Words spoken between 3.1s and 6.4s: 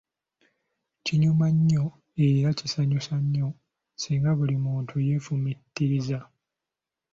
nnyo singa buli muntu yeefumiitiriza.